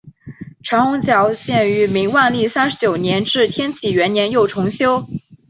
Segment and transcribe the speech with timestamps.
[0.63, 5.05] 长虹桥建于明万历三十九年至天启元年又重修。